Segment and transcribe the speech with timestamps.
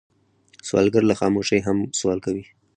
[0.67, 2.43] سوالګر له خاموشۍ هم سوال کوي